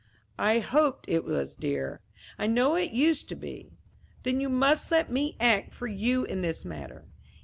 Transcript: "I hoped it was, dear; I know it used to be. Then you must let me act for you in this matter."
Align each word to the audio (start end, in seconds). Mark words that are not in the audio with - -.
"I 0.39 0.57
hoped 0.57 1.05
it 1.07 1.23
was, 1.25 1.53
dear; 1.53 1.99
I 2.39 2.47
know 2.47 2.73
it 2.73 2.89
used 2.89 3.29
to 3.29 3.35
be. 3.35 3.69
Then 4.23 4.39
you 4.41 4.49
must 4.49 4.89
let 4.89 5.11
me 5.11 5.37
act 5.39 5.75
for 5.75 5.85
you 5.85 6.23
in 6.25 6.41
this 6.41 6.65
matter." 6.65 7.05